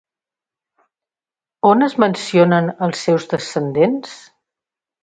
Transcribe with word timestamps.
On 1.73 1.87
es 1.89 1.95
mencionen 2.05 2.73
els 2.89 3.07
seus 3.07 3.31
descendents? 3.37 4.21